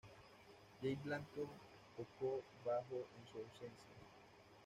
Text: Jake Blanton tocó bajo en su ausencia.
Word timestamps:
Jake 0.81 0.97
Blanton 1.03 1.47
tocó 1.95 2.41
bajo 2.65 3.07
en 3.19 3.31
su 3.31 3.37
ausencia. 3.37 3.85